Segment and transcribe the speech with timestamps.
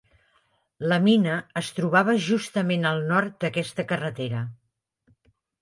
[0.91, 4.45] La mina es trobava justament al nord d'aquesta carretera.